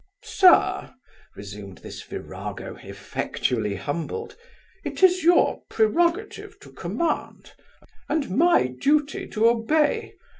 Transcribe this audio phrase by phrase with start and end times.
[0.23, 0.95] 'Sir
[1.35, 4.35] (resumed this virago, effectually humbled),
[4.83, 7.51] it is your prerogative to command,
[8.09, 10.15] and my duty to obey.